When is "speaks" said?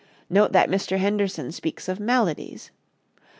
1.51-1.87